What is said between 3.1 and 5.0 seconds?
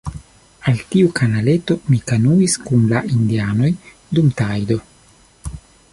indianoj dum tajdo.